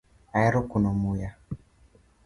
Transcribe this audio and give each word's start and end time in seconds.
Aero 0.39 0.59
kuno 0.69 0.89
muya. 1.01 1.29